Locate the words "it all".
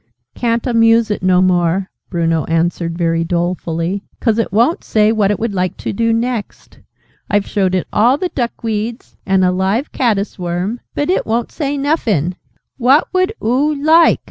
7.75-8.17